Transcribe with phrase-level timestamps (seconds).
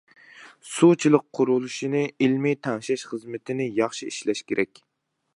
[0.67, 4.83] سۇچىلىق قۇرۇلۇشىنى ئىلمىي تەڭشەش خىزمىتىنى ياخشى ئىشلەش كېرەك.